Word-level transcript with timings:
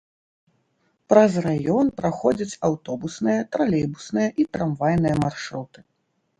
Праз 1.13 1.31
раён 1.47 1.91
праходзяць 1.99 2.59
аўтобусныя, 2.71 3.47
тралейбусныя 3.53 4.29
і 4.41 4.49
трамвайныя 4.53 5.15
маршруты. 5.25 5.79